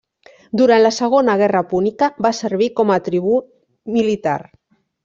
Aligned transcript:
Durant 0.61 0.79
la 0.83 0.91
Segona 0.99 1.35
Guerra 1.43 1.61
Púnica 1.75 2.11
va 2.27 2.33
servir 2.41 2.73
com 2.81 2.95
a 2.95 3.01
tribú 3.11 3.39
militar. 3.99 4.39